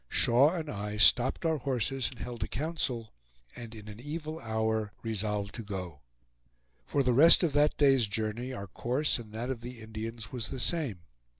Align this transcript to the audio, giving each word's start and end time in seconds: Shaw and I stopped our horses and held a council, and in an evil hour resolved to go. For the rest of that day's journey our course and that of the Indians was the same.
Shaw 0.09 0.55
and 0.55 0.67
I 0.67 0.97
stopped 0.97 1.45
our 1.45 1.59
horses 1.59 2.09
and 2.09 2.17
held 2.17 2.41
a 2.41 2.47
council, 2.47 3.13
and 3.55 3.75
in 3.75 3.87
an 3.87 3.99
evil 3.99 4.39
hour 4.39 4.91
resolved 5.03 5.53
to 5.53 5.61
go. 5.63 6.01
For 6.87 7.03
the 7.03 7.13
rest 7.13 7.43
of 7.43 7.53
that 7.53 7.77
day's 7.77 8.07
journey 8.07 8.51
our 8.51 8.65
course 8.65 9.19
and 9.19 9.31
that 9.33 9.51
of 9.51 9.61
the 9.61 9.79
Indians 9.79 10.31
was 10.31 10.47
the 10.49 10.59
same. 10.59 11.01